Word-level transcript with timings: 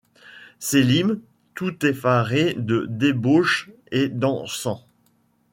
Sélim, 0.57 1.19
tout 1.53 1.85
effaré 1.85 2.55
de 2.57 2.87
débauche 2.89 3.69
et 3.91 4.09
d'encens 4.09 4.87